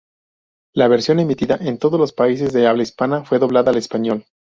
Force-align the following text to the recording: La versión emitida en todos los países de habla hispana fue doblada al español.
La 0.73 0.87
versión 0.87 1.19
emitida 1.19 1.57
en 1.61 1.77
todos 1.77 1.99
los 1.99 2.11
países 2.11 2.51
de 2.53 2.65
habla 2.65 2.81
hispana 2.81 3.23
fue 3.23 3.37
doblada 3.37 3.69
al 3.69 3.77
español. 3.77 4.25